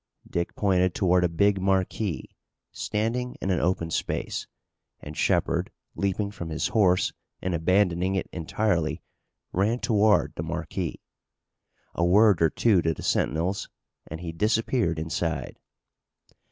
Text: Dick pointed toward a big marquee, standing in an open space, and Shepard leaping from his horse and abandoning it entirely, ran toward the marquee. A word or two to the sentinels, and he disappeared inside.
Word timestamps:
Dick 0.27 0.55
pointed 0.55 0.95
toward 0.95 1.23
a 1.23 1.29
big 1.29 1.61
marquee, 1.61 2.31
standing 2.71 3.35
in 3.39 3.51
an 3.51 3.59
open 3.59 3.91
space, 3.91 4.47
and 4.99 5.15
Shepard 5.15 5.69
leaping 5.95 6.31
from 6.31 6.49
his 6.49 6.69
horse 6.69 7.13
and 7.39 7.53
abandoning 7.53 8.15
it 8.15 8.27
entirely, 8.33 9.03
ran 9.53 9.77
toward 9.77 10.33
the 10.33 10.41
marquee. 10.41 11.01
A 11.93 12.03
word 12.03 12.41
or 12.41 12.49
two 12.49 12.81
to 12.81 12.95
the 12.95 13.03
sentinels, 13.03 13.69
and 14.07 14.21
he 14.21 14.31
disappeared 14.31 14.97
inside. 14.97 15.59